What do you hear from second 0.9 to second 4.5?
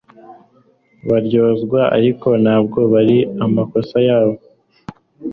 baryozwa, ariko ntabwo ari amakosa yabo